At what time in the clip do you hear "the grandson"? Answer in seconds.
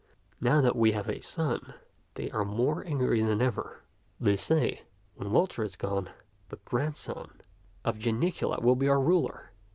6.49-7.39